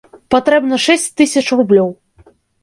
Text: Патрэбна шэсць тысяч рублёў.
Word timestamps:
Патрэбна 0.35 0.79
шэсць 0.85 1.05
тысяч 1.21 1.45
рублёў. 1.61 1.93